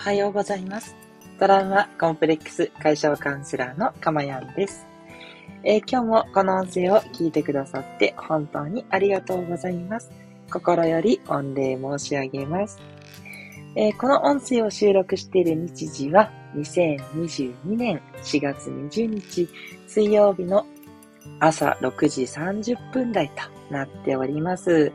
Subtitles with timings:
[0.00, 0.96] おはようございます。
[1.38, 4.86] トラウマコンプレックス解消カウンセラーのかまやんです、
[5.62, 10.10] えー今日もこの音声を聞いてくださって本当にありがとうございます。
[10.50, 12.80] 心より御礼申し上げます。
[13.76, 19.50] えーこの音声を収録している日時は2022年4月20日
[19.86, 20.64] 水曜日の
[21.40, 24.92] 朝6時30分台となっております。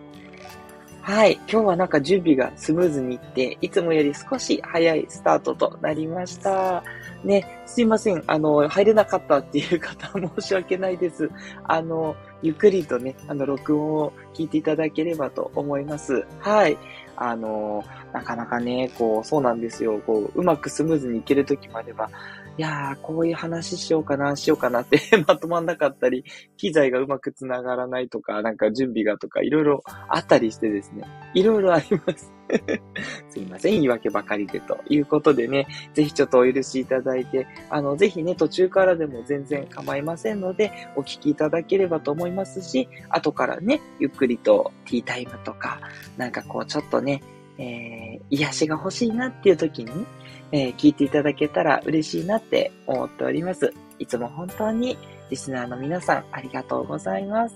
[1.05, 1.33] はい。
[1.47, 6.83] 今日はなんか準備がスムーズにいって、いつもより少し早いスタートとなりました。
[7.23, 8.23] ね、すいません。
[8.25, 11.29] あの、入れなかったっていう方は申し訳ないです。
[11.65, 16.25] あの、ゆっくりとね、あの、録音を聞いていただければと思います。
[16.39, 16.75] はい。
[17.17, 20.01] あの、なかなかね、こう、そうなんですよ。
[20.07, 22.09] こう、うまくスムーズにいけるときもあれば、
[22.57, 26.23] いやー、こういう話しようかな、しようかなって まとまんなかったり、
[26.55, 32.31] 機材がうまくつながらないとか、なんか準備がとか、いろいろあったりしてですね、いろいろあります。
[33.29, 45.81] すいません、言い訳ばかりでということでね、ぜひちょっとお許しいただいて、あの、ぜひね、途中からでも全然構いませんので、お聞きいただければと思いますし、後からね、ゆっくりとティータイムとか、
[46.15, 47.21] なんかこう、ちょっとね、
[47.57, 50.05] えー、癒しが欲しいなっていう時に、
[50.55, 53.73] えー聞いていただけたら嬉しいなって思っております。
[53.99, 54.97] いつも本当に
[55.29, 57.55] リスナーの皆さんありがとうございます。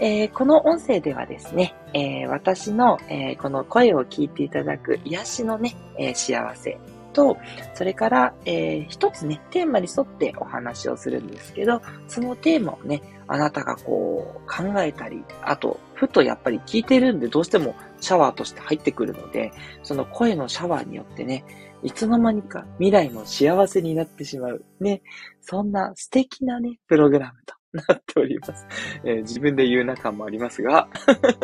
[0.00, 6.78] えーこの音声ではですね、えー私の、えーこの声を聞いていただく癒しのね、え幸せ
[7.12, 7.36] と、
[7.74, 19.52] それから、えー一つね、テーマに沿ってお話をするんですけど、そのテーマをね、あなたがこう考えたり、あと、ふとやっぱり聞いてるんでどうしてもシャワーとして入ってくるので、
[19.82, 21.44] その声のシャワーによってね、
[21.82, 24.64] いつの間にか未来の幸せになってしまう。
[24.80, 25.02] ね。
[25.40, 28.66] そんな素敵なね、プログラムとなっております。
[29.04, 30.88] えー自分で言う中もありますが。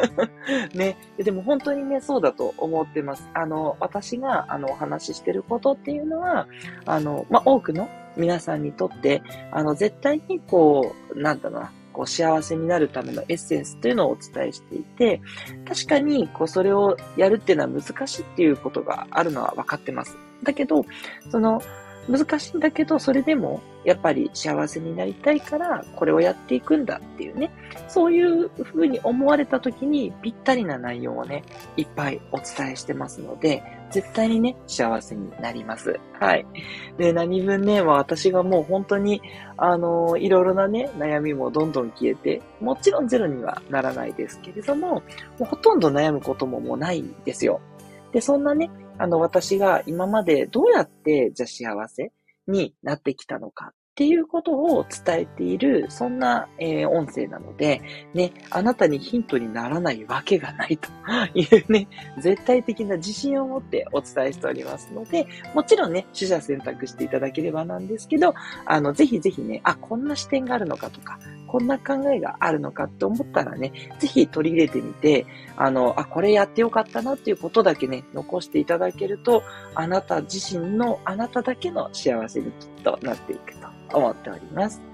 [0.74, 0.96] ね。
[1.16, 3.28] でも本当にね、そうだと思ってます。
[3.34, 6.46] あの、私が、あの、お話ししてることっていうのは、
[6.86, 15.20] あの、ま、多くの皆さんにとって、あの、絶対にこう、なんだろうな、こう、幸せになるためのエッセンスというのをお伝えしていて、
[15.66, 20.16] 確かに、こう、それをやるっていうのは難しいっていうことがあるのは分かってます。
[20.42, 20.84] だけど、
[21.30, 21.62] その、
[22.08, 27.50] 難しいんだけど、それでも、やっぱり幸せになりたいから、これをやっていくんだっていうね、
[27.88, 31.44] そういうふうに思われた時に、ぴったりな内容をね、
[31.76, 36.00] いっぱいお伝えしてますので、絶対にね、幸せになります。
[36.18, 36.46] はい。
[36.96, 39.22] で、何分ね、私がもう本当に、
[39.56, 45.02] あの、いろいろなね、悩みもどんどん消えて、もちろんゼロにはならないですけれども、も
[45.40, 47.60] うほとんど悩むことももうないんですよ。
[48.12, 52.12] で、そんなね、あの、私が今までどうやって、じゃあ幸せ
[52.46, 57.82] になってきたのかっていうことを伝えている、そんな、えー音声なので、
[58.14, 60.88] ね、あなたにヒントにならないわけがないと。
[61.38, 61.88] いうね、
[62.18, 71.18] 絶対的な自信を持ってお伝えしておりますので、もちろんね、取捨選択していただければなんですけど、あの、ぜひぜひね、あ、こんな視点があるのかとか、
[71.52, 79.42] こんな考えがあるのかって思ったらね、ぜひ取り入れてみて、あの、あ、これやってよかったなっていうことだけね、残していただけると、
[79.74, 83.52] あなた自身のあなただけの幸せにきっとなっていく
[83.90, 84.91] と思っております。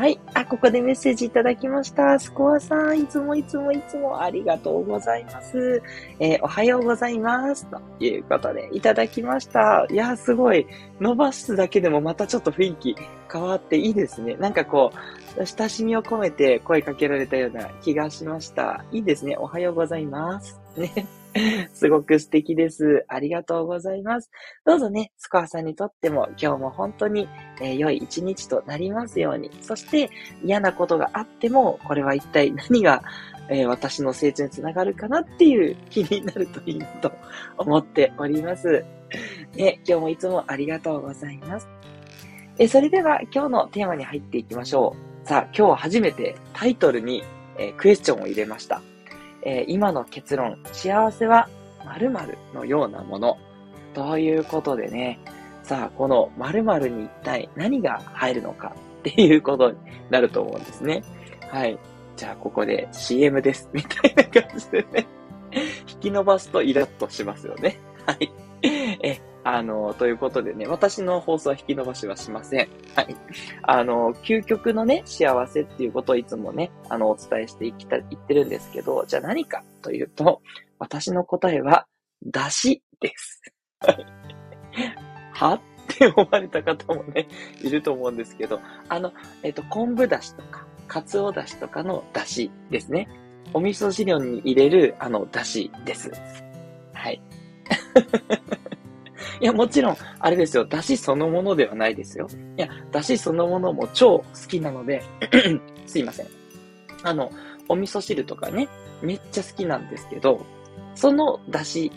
[0.00, 0.18] はい。
[0.32, 2.18] あ、ここでメッセージいただきました。
[2.18, 5.82] スコアさん、いつもいつもいつもありがとうございます。
[6.18, 7.66] えーおはようございます。
[7.66, 9.86] ということで、いただきました。
[9.90, 10.66] いや、すごい。
[11.00, 12.96] 伸ばすだけでもまたちょっと雰囲気
[13.30, 14.36] 変わっていいですね。
[14.36, 14.90] なんかこ
[15.36, 18.86] う、親しみを込めて声かけられたような気がしました。
[18.92, 19.36] いいですね。
[19.36, 20.58] おはようございます。
[20.78, 21.19] ね。
[21.72, 23.04] すごく素敵です。
[23.08, 24.30] ありがとうございます。
[24.64, 27.28] どうぞね、スコアさんにとっても今日も本当に、
[27.60, 29.50] えー良い一日となりますように。
[29.60, 30.10] そして
[30.42, 33.02] 嫌なことがあっても、これは一体何が、
[33.48, 37.12] えー私の成長につながるかなっていう気になるといいなと
[37.58, 38.84] 思っております。
[39.54, 41.68] ね、今日もいつもありがとうございます。
[42.58, 45.28] えーそれでは今日のテーマに入っていきましょう。
[45.28, 47.22] さあ、今日初めてタイトルに、
[47.56, 48.82] えクエスチョンを入れました。
[49.42, 51.48] えー今の結論、幸せは
[51.84, 53.38] 〇〇のようなもの。
[53.94, 55.18] ということでね、
[55.62, 59.76] さあ、この〇〇に一体何が入るのかっていうことに
[60.10, 61.02] なると思うんですね。
[61.50, 61.78] はい。
[62.16, 63.68] じゃあ、ここで CM です。
[63.72, 65.06] みたいな感じでね。
[65.88, 67.78] 引き伸ばすとイラッとしますよね。
[68.06, 68.32] はい。
[68.62, 72.68] え、あの、ということでね、私の放送は引き伸ばしはしません。
[72.94, 73.16] はい。
[73.62, 80.42] あの、究極のね、幸せっていうことをいつもね、あの、お伝えしていきた、言ってるんですけど、じゃあ何かというと、
[80.78, 81.86] 私の答えは、
[82.26, 83.40] だしです。
[83.80, 84.06] はい
[85.32, 87.26] はって思われた方もね、
[87.62, 89.12] いると思うんですけど、あの、
[89.42, 93.08] えっ、と、昆布だしとか、かつおだしとかのだしですね。
[93.54, 96.10] お味噌汁に入れる、あの、だしです。
[96.92, 97.22] はい。
[99.40, 100.66] いや、もちろん、あれですよ。
[100.66, 102.28] 出汁そのものではないですよ。
[102.56, 105.02] いや、出汁そのものも超好きなので
[105.86, 106.26] すいません。
[107.02, 107.32] あの、
[107.68, 108.68] お味噌汁とかね、
[109.00, 110.44] めっちゃ好きなんですけど、
[110.94, 111.90] その出汁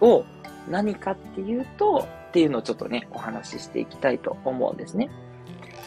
[0.00, 0.24] を
[0.70, 5.10] 何かっていうと、っていうのをちょっとね、お話ししていきたいと思うんですね。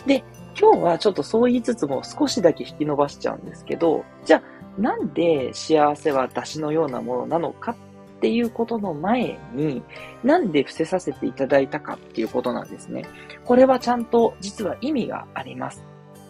[0.06, 0.24] で、
[0.60, 7.75] 今日はちょっとそう言いつつも少しだけ引き伸ばしちゃうんですけど、じゃあなんで幸せは出汁のようなものなのかっ
[8.24, 9.84] ていうことの前に、
[10.24, 13.04] なんで伏せさせていただいたかっていうことなんですね。
[13.44, 15.84] これはちゃんと実は意味があります。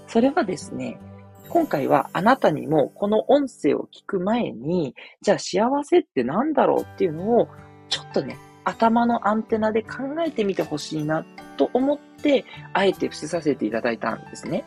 [0.07, 1.00] それはですね、
[1.50, 7.48] 今回はあなたにもこの音声を聞く前に、じゃあ幸せって何だろうっていうのを、
[7.90, 11.24] ちょっとね、頭のアンテナで考えてみてほしいな
[11.57, 12.44] と思って、
[12.74, 14.63] あえて伏せさせていただいたんですね。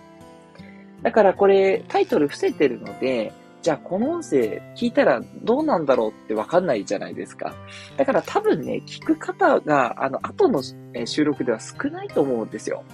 [1.02, 7.54] だからこれタイトル伏せてるので、じゃあこの音声聞いたらどうなんだろうってわかんないじゃないですか。
[7.96, 10.62] だから多分ね、聞く方が、あの、後の
[11.04, 12.84] 収録では少ないと思うんですよ。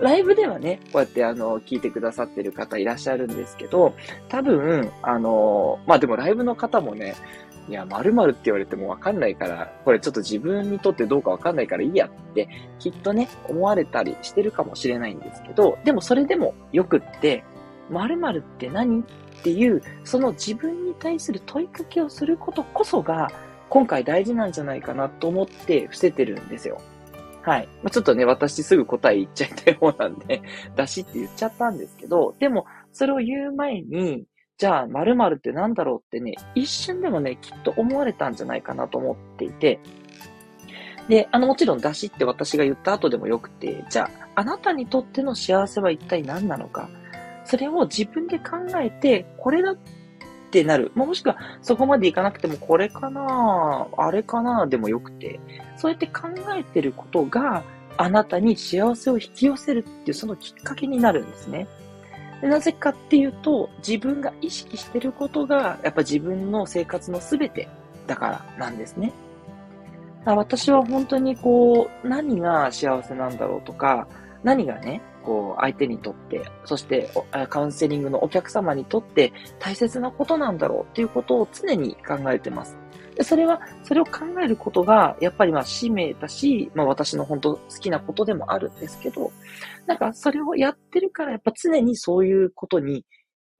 [0.00, 3.94] ライブではね、こうやってあの、聞いてくださってる方いらっしゃるんですけど、
[4.28, 7.14] 多分、あの、まあでもライブの方もね、
[7.68, 17.44] いや、〇〇って言われてもわかんないから、これちょっと自分にとってどうかわかんないからいいやって、きっとね、思われたりしてるかもしれないんですけど、でもそれでもよくって、
[17.90, 19.00] 〇〇って何？
[19.00, 19.04] っ
[19.44, 23.30] ていう、その自分に対する問いかけをすることこそが、
[23.68, 26.80] 今回大事なんじゃないかなと思って伏せてるんですよ。
[27.42, 27.68] はい。
[27.82, 30.40] まあ、ちょっとね、私すぐ答え言っちゃいたい方なんで、
[30.74, 34.24] だしって言っちゃったんですけど、でも、それを言う前に、
[34.56, 39.78] じゃあ、〇〇って何だろうってね、一瞬でもね、きっと思われたんじゃないかなと思っていて、
[41.08, 46.88] で、あの、もちろん出しって私が言った後でもよくて、じゃあ、あなたにとっての幸せは一体何なのか、
[47.44, 49.76] それを自分で考えて、これだっ
[50.50, 50.92] てなる。
[50.94, 55.40] もしくは、そこまでいかなくても、これかなあれかなでもよくて、
[55.76, 57.62] そうやって考えてることが、
[57.96, 61.66] あなたに幸せを引き寄せるっていうそのきっかけになるんですね。
[62.42, 67.68] なぜかっていうと、自分が意識してることが、やっぱ自分の生活の全て
[68.06, 69.12] だからなんですね。
[70.26, 74.08] 私は本当にこう、何が幸せなんだろうとか、
[74.42, 77.10] 何がね、こう、相手にとって、そして
[77.48, 82.76] カウンセリングのお客様にとって大切なことなんだろうっていうことを常に考えてます。
[83.16, 89.30] でそれは、それを考えることが、やっぱりまあ使命だし、まあ私の本当好きなことでもあるんですけど、
[89.86, 93.04] なんかそれをやってるから、やっぱ常にそういうことに、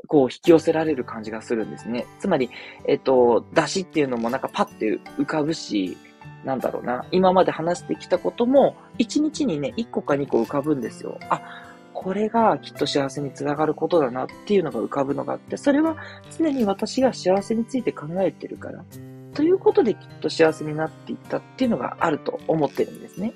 [0.06, 2.04] こう引き寄せられる感じがするんですね。
[2.18, 2.50] つまり、
[2.86, 5.96] えっと、出しっていうのもなんかパッて浮かぶし、
[6.44, 11.18] なんだろうな、今まで話してきたことも、1日にね、1個か2個浮かぶんですよ。
[11.30, 11.40] あ、
[11.92, 15.96] これがきっと幸せにつながることだなっていうのが浮かぶのがあって、それは
[16.36, 18.84] 常に私が幸せについて考えてるから。
[19.34, 23.32] ということできっと幸せになっていったっていうのがあると思ってるんですね。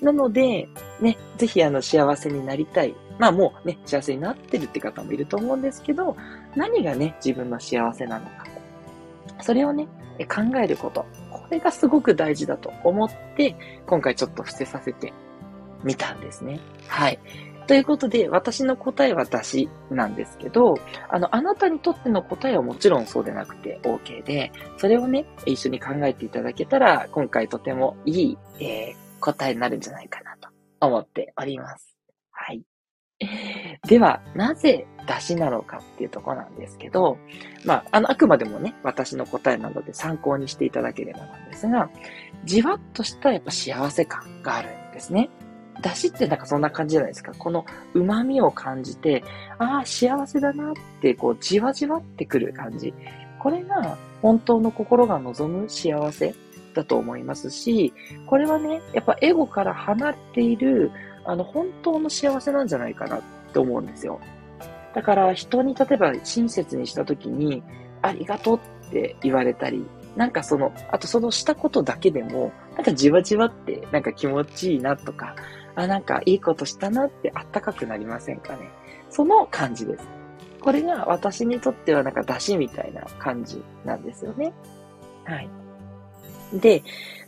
[0.00, 0.68] なので、
[1.00, 2.94] ね、ぜひあの幸せになりたい。
[3.18, 6.16] まあもうね、幸せになってるって方もいると思うんですけど、
[6.54, 8.46] 何がね、自分の幸せなのか。
[9.40, 9.88] それをね、
[10.28, 11.04] 考えること。
[11.34, 15.12] これがすごく大事だと思って、今回ちょっと伏せさせて
[15.82, 16.60] みたんですね。
[16.86, 17.18] はい。
[17.66, 20.74] ということで、私の答えは出しなんですけど、
[21.08, 30.48] あの、あなたにとっての答えはもちろんそうでなくて OK で、それをね、一緒に考えていただけたら、今回とてもいい、えー、答えになるんじゃないかなと
[30.80, 31.96] 思っております。
[32.30, 32.62] はい。
[33.86, 37.18] では、なぜ出しなのかっていうところなんですけど、
[37.64, 41.90] まあ、あの、あくまでもね、私の答えなので参考にしていただければなんですが、
[42.44, 45.28] じわっとしたやっぱ幸せ感があるんですね。
[45.82, 47.32] 出汁ってなんかそんな感じじゃないですか。
[47.36, 49.24] この旨味を感じて、
[49.58, 52.94] ああ、幸せだなって、こう、じわじわってくる感じ。
[53.40, 56.34] これが本当の心が望む幸せ
[56.74, 57.92] だと思いますし、
[58.26, 60.90] これはね、やっぱエゴから離れている、
[61.24, 63.20] あの、本当の幸せなんじゃないかな
[63.54, 64.20] って思うんですよ。
[64.94, 67.62] だから人に例えば親切にした時に、
[68.02, 75.36] ありがとうって言われたり、なんかその、あとそのしたことだけでも、なんかじわじわってなんか気持ちいいなとか、
[75.76, 78.70] あ、なんかいいことしたなってあったかくなりませんかね。
[79.08, 80.04] その感じです。
[80.60, 84.52] これが私にとってはなんか出汁みたいな感じなんですよね。
[85.24, 85.48] はい。
[86.54, 86.82] で、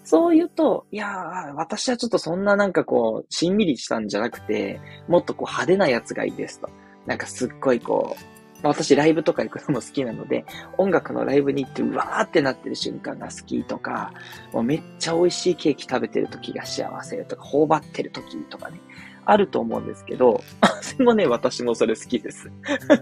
[0.06, 6.70] そう言うと、いやー、私はちょっとそんななんかこう、しんみりしたんじゃなくて、もっとこう派手なやつがいいですと。
[7.06, 10.44] なんかすっごいこう、私ライブとか行くのも好きなので、
[10.78, 14.12] 音楽のライブに行ってうわーってなってる瞬間が好きとか、
[14.52, 18.78] もうめっちゃ美味しいケーキ食べてる時が幸せとか、頬張ってる時とかね。
[19.26, 20.42] あると思うんですけど、
[20.96, 22.50] でもね、私もそれ好きです。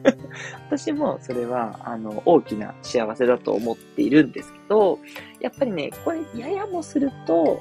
[0.67, 4.99] 私もそれは、あの、大きな幸せだと思っているんですけど、
[5.41, 7.61] やっぱりね、これ、ややもすると、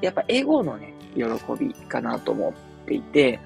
[0.00, 1.24] やっぱエゴのね、喜
[1.58, 2.52] びかなと思っ
[2.86, 3.38] ていて、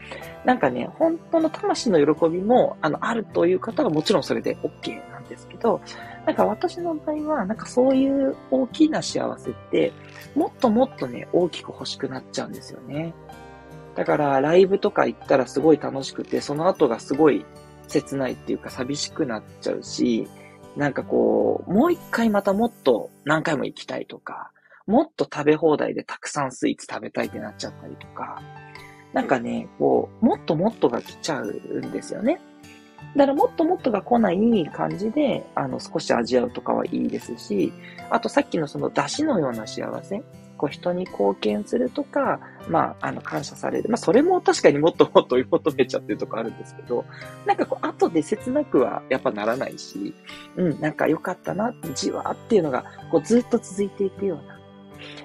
[0.44, 5.80] なんかね、本当の魂の喜びも、あの、あるという方はもちろんそれで OK なんですけど、
[6.26, 9.92] なんか私の場合は、なんかそういう大きな幸せって、
[10.36, 13.12] もっともっとね、大きく欲しくなっちゃうんですよね。
[13.98, 17.44] だから、ライブとか行ったらすごい楽しくて、その後がすごい
[17.88, 20.28] 切ないっていうか寂しくなっちゃうし、
[20.76, 24.52] なんかこう、もう一回またもっと何回も行きたいとか、
[24.86, 28.40] もっと食べ放題でたくさんスイーツ食べたいってなっちゃったりとか、
[29.14, 32.40] なんかね、こう、もっともっとが来ちゃうんですよね。
[33.16, 37.72] だからもっともっとが来ない感じで、あの、少し味わうとかはいいですし、
[38.10, 40.22] あとさっきのその出汁のような幸せ、
[40.58, 43.88] こう人に貢献するとか、まあ、あの、感謝される。
[43.88, 47.04] まあ、それも確かにもっともっと追い求めちゃってるとこあるんですけど、
[47.46, 50.14] なんかこう、後で切なくはやっぱならないし、
[50.56, 54.58] うん、なんか良かったな、じわっていうのが、こう、ずっと続いていくような、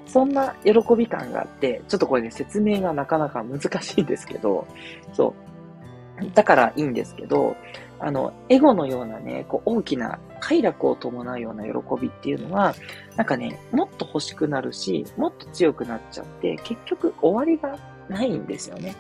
[0.05, 4.67] そんな喜び感があって、ちょっとこれね、説明がなかなか難しいんですけど、
[5.13, 5.52] そう。
[6.33, 7.55] だからいいんですけど、
[7.99, 12.75] あの、エゴのようなね、こう大きな快楽を伴うような喜びっていうのは、
[13.15, 17.77] なんかね、もっと欲しくなるし、もっと強くなっちゃって、結局終わりが
[18.09, 18.95] ないんですよね。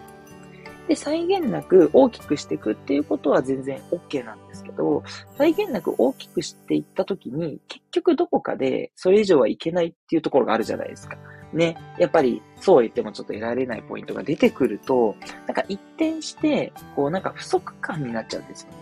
[0.87, 5.03] で、際限なく大きくしていくっていうことは全然 OK なんですけど、
[5.37, 11.17] 際限なく大きくしていったときに、結局どこかでそれ以上はいけないっていうところがあるじゃないですか。
[11.53, 15.15] ね、やっぱりそうは言ってもちょっと得られないポイントが出てくると、
[15.47, 18.77] なんか一転して、こうなんか不足感になっちゃうんですよね。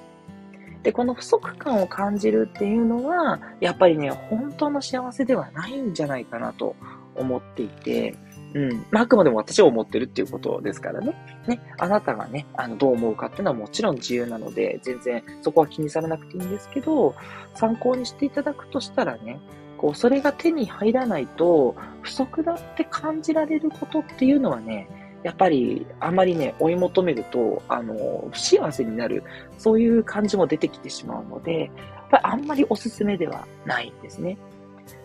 [0.84, 6.76] で、この不足感を感じるっていうのは、やっぱりね、本当の幸せではないんじゃないかなと
[7.16, 8.16] 思っていて、
[8.54, 8.86] うん。
[8.92, 11.16] まあ、あくまでも私は思ってるっていうことですからね。
[11.48, 11.62] ね。
[11.78, 17.16] あなたがね、あの、どう思うかっていうのはもちろん自由なので、全然そこは気にされなくていいんですけど、
[17.56, 19.40] 参考にしていただくとしたらね、
[19.82, 24.88] こう、それが手に入らないと、不足だって感じられることっていうのはね、
[25.24, 29.24] やっぱり、あまりね、追い求めると、あの、不幸せになる、
[29.58, 31.72] そういう感じも出てきてしまうので、やっ
[32.12, 34.38] ぱりあんまりおすすめではないんですね。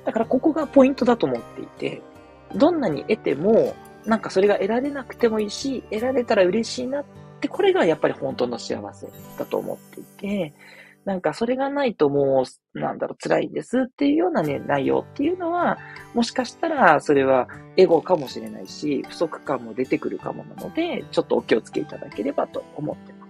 [0.04, 2.02] だからここがポイントだと思っていて、
[2.54, 7.04] どんなに得ても、なんかそれが得られなくてもいいし、得られたら嬉しいなっ
[7.40, 10.52] て、これがやっぱり本当の幸せだと思っていて、
[11.06, 12.44] なんかそれがないとも
[12.74, 15.78] う、なんだろう、辛いんですっていうようなね、内容っていうのは、
[16.14, 17.46] もしかしたらそれは
[17.76, 23.26] エゴかもしれないし、不足感も出てくるかもなので、ちょっとお気をつけいただければと思ってま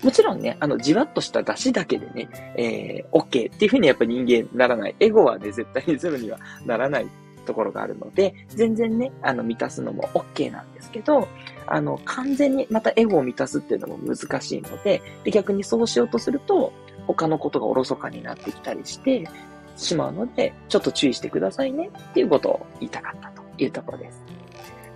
[0.00, 0.04] す。
[0.04, 4.96] もちろんね、あの、じわっとした出汁だけでね、えー、OK っていうふうにやっぱ人間ならない。
[4.98, 7.06] エゴはね、絶対にゼロにはならない
[7.46, 11.28] ところがあるので、全然ね、あの、満たすのも OK なんですけど、
[11.66, 16.72] あの、完全にまたエゴを満たすっていうのも難しいので、で逆にそうしようとすると、
[17.06, 19.28] 他のことがおろそかになってきたりして
[19.76, 24.22] しまうので、ちょっと注意してくださいねっていうことを言いたかったというところです。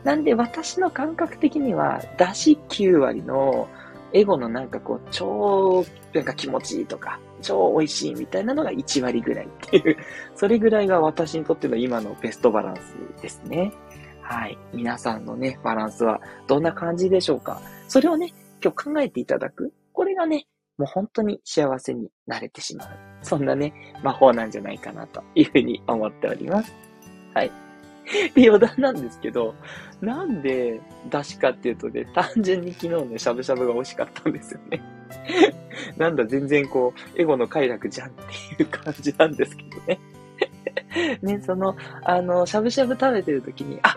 [0.04, 3.68] なんで私の感覚的には、出し9割の
[4.12, 9.96] エゴのなんかこう、超、なんか気持ちいいとか、超美味しいみたいなのが1割ぐらいっていう、
[10.34, 13.72] それぐらいが私にとっての今のベストバランスですね。
[14.30, 14.56] はい。
[14.72, 17.60] 皆さんのね、バランスはどんな感じでしょうか？
[17.88, 18.32] それをね、
[18.62, 19.72] 今日考えていただく。
[19.92, 20.46] これがね、
[20.78, 22.88] もう本当に幸せになれてしまう。
[23.22, 26.72] そんなね、魔法なんじゃないかなというふうに思っております。
[27.34, 27.50] はい。
[28.36, 29.52] で、余談なんですけど、
[30.00, 34.80] なんで出しかっていうとね、単純に昨日ね、しゃぶしゃぶが美味しかったんですよね。
[35.98, 38.12] なんだ、全然こう、エゴの快楽じゃんっ
[38.56, 39.98] ていう感じなんですけどね。
[41.20, 43.96] ね、その、あの、しゃぶしゃぶ食べてる時に、あ、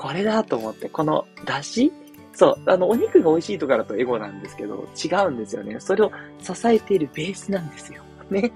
[0.00, 1.92] これだと思って、この出汁？
[2.32, 5.78] そう、あの、お肉が美味しいとかだとエゴなんですけど、違うんですよね。
[5.78, 8.02] それを支えているベースなんですよ。
[8.30, 8.50] ね。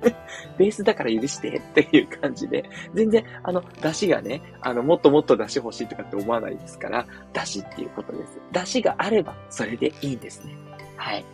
[0.56, 8.38] ベースだから許してっていう感じで、全然、あの、出汁がね、あの、もっともっと出汁欲しいとかって思わないですから、出汁っていうことです。
[8.52, 10.56] 出汁があれば、それでいいんですね。
[10.96, 11.24] はい。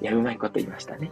[0.00, 1.10] いや、うまいこと言いましたね。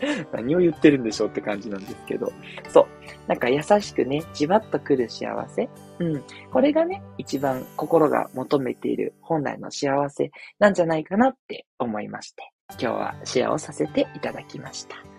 [0.32, 2.32] 何を言ってるんでしょうって感じなんですけど。
[2.68, 2.86] そう。
[3.26, 5.68] なんか優しくね、じわっとくる幸せ。
[5.98, 6.22] うん。
[6.52, 15.15] これがね、一番心が求めている本来の幸せなんじゃないかなって思いまして、今日はシェアをさせていただきました。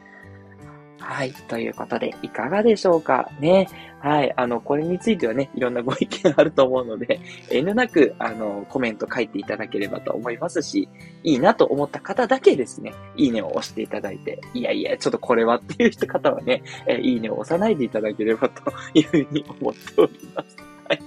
[1.09, 1.31] はい。
[1.31, 3.31] ということで、いかがでしょうか？
[3.39, 3.69] ね。
[4.01, 4.33] はい。
[4.35, 10.89] あの、これについてはね、いろんなご意見あると思うので、 遠慮なく、あの、コメント書いていただければと思いますし、
[11.23, 20.57] いいなと思った方だけですね、いいねを押していただいて、いやいや、ちょっとこれはっていう人方はね、えいいねを押さないでいただければというふうに思っております。
[20.89, 20.99] はい。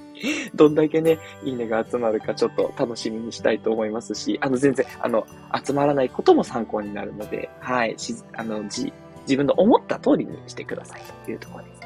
[0.55, 5.27] どんだけね、いいねが集まるかちょっと楽しみにしたいと思いますし、あの、全然、あの、
[5.63, 8.93] 集まらないことも参考になるので、はい、し、あの、じ、
[9.23, 11.80] 自分の思った通りにしてくださいというところです。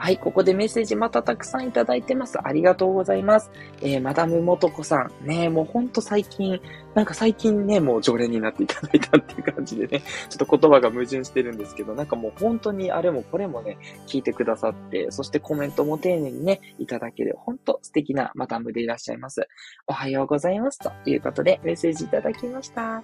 [0.00, 2.38] はい、ここでメッセージまたたくさんいただいてます。
[2.42, 3.50] ありがとうございます。
[3.82, 5.26] えー、マダムもとこさん。
[5.26, 6.58] ね、もうほんと最近、
[6.94, 13.76] なんか最近ね、もう常連になっていただいたっていう感じでね、ちょっと言葉が矛盾してるんですけど、なんかもう本当にあれもこれもね、
[14.06, 19.48] 聞いてくださって、そしてコメントも丁寧にね、いただける、本当素敵なマダムでいらっしゃいます。
[19.86, 20.78] おはようございます。
[20.78, 23.02] ということで、メッセージいただきました。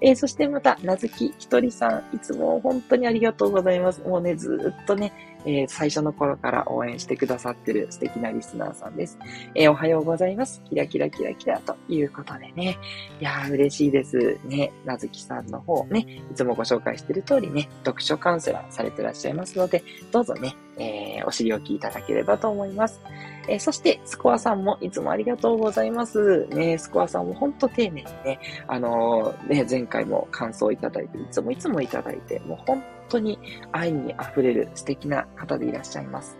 [0.00, 4.00] えー、そしてまた、なずきひとりさん、いつも本当にありがとうございます。
[4.00, 5.12] もうね、ずっとね、
[5.44, 9.18] えー、最初の頃から応援してくださってる素敵なリスナーさんです。
[9.54, 10.62] えー、おはようございます。
[10.68, 12.78] キラキラキラキラということでね。
[13.20, 14.38] いやー、嬉しいです。
[14.44, 23.00] ね、なずきさんの方ね、いつもご紹介してる通りね、読書カウンセラーされてらっしゃいますので、どうぞね、えー、お尻置きいただければと思います。
[23.48, 26.46] えー、そして、スコアさんもいつもありがとうございます。
[26.48, 33.38] ね、スコアさんもほんと丁寧にね、あのー、ね、前回も感想いただいて、いつもいつもいただいて、もう本当に
[33.72, 36.38] 愛に溢れる素敵な方でいらっしゃいます。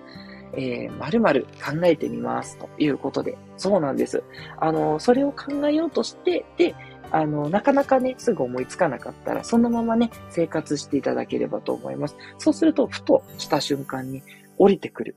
[0.55, 4.23] えー、〇〇考えてみますということで、そうなんです。
[4.59, 6.75] あの、それを考えようとして、で、
[7.11, 12.17] あの、なかなかね、すぐ思いつかなかったら、そのままね、生活していただければと思います。
[12.39, 14.23] そうすると、ふとした瞬間に
[14.59, 15.17] 降りてくる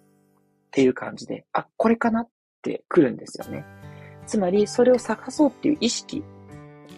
[0.67, 2.29] っていう感じで、あ、これかなっ
[2.62, 3.65] て来るんですよね。
[4.25, 6.24] つまり、それを探そうっていう意識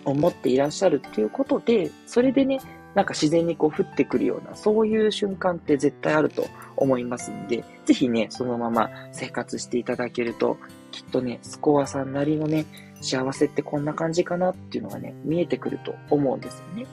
[0.05, 2.59] を持っていらっしゃるっていうことで、それでね、
[2.95, 6.47] なんか自然にこう降ってくるような、そういう瞬間って絶対あると
[6.77, 10.57] 思いますんで、ぜひね、そのまま生活していただけると、
[10.91, 12.65] きっとね、スコアさんなりのね、
[13.01, 16.85] 幸せってこんな感じかなっていうのがね、見えてくると思うんですよね。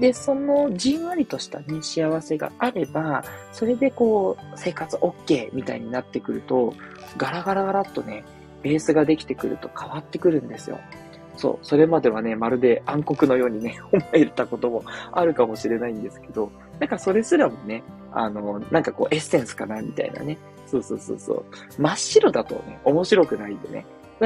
[0.00, 6.74] で、そのじんわりとしたね、幸せがあれば、それでこう、生活 OK みたいになってくると、
[7.16, 8.24] ガラガラガラっとね、
[8.62, 10.80] ベースができてくると変わってくるんですよ。
[11.36, 20.38] そう、それまではね、まるで暗黒のようにね、 思えたこともあるかもしれないんですけど、なんかそれすらもね、あの、なんかこうエッセンスかなみたいなね。
[20.66, 21.44] そうそうそうそう。
[21.78, 23.84] 真っ白だとね、面白くないんでね。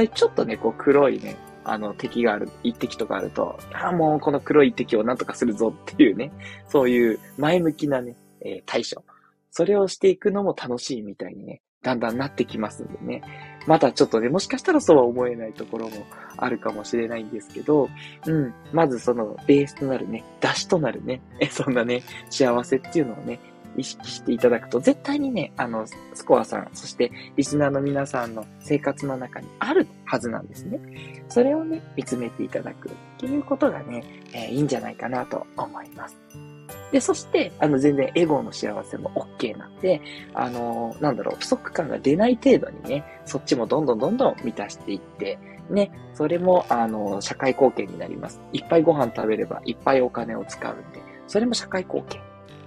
[0.08, 6.30] ちょっとね、こう黒いね、あの敵がある、一滴とかあると、ああ、もうこの黒い一滴をなんとかするぞっていうね、
[6.68, 9.02] そういう前向きなね、えー、対処。
[9.50, 13.22] それをしていくのも楽しいみたいにね、だんだんなってきますんでね。
[13.66, 17.88] またちょっとね、もしかしたらそうは思えないところもあるかもしれないんですけど、
[18.26, 18.54] うん。
[18.72, 23.38] まずそのベースとなるね、出しとなるね、 そんなね、幸せっていうのをね、
[23.76, 30.80] 意識していただくと、絶対にね、あの、スコアさん、そしてリスナーの皆さんの生活の中にあるはずなんですね。
[31.28, 34.02] それをね、見つめていただくっていうことがね、
[34.32, 36.45] えー、いいんじゃないかなと思います。
[36.92, 40.00] で、そして、あの、全然エゴの幸せも OK なんで、
[40.34, 48.40] あの、なんだろう、不足感が出ない程度にね、そっちもどんどんどんどん満たしていって、ね、それも、あの、社会貢献になります。
[48.52, 52.20] いっぱいご飯食べれば、いっぱいお金を使うんで、それも社会貢献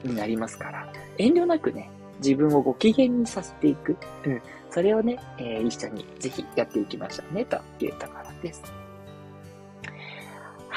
[0.03, 1.89] になりますから、遠慮なくね、
[2.21, 3.95] 自分をご機嫌にさせていく。
[4.25, 4.41] うん。
[4.69, 8.78] それをね、えー、一緒にぜひやっていきましょうね、というところです。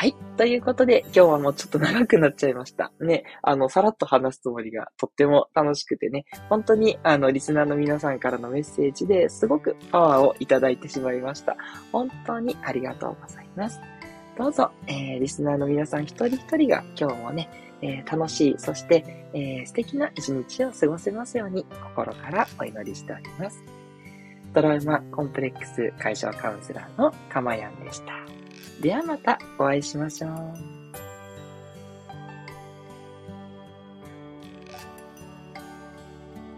[0.03, 0.17] はい。
[0.37, 2.91] ということで、今日はもうちょっと長くなっちゃいました。
[2.99, 11.57] ね、あの、さらっと話すつもりがとっても楽しくてね、本当に、あの、リスナーの皆さんからのメッセージですごくパワーをいただいてしまいました。
[11.93, 13.81] 本当にありがとうございます。
[14.37, 17.49] どうぞ、えー、リスナーの皆さん一人一人が今日もね、
[17.81, 23.63] えー、楽しい、そして、えー、素敵な一日を過ごせますように心からお祈りしております。
[24.53, 28.42] トラウマコンプレックス解消カウンセラーのかまやんでした。
[28.81, 30.72] ではまたお会いしましょう。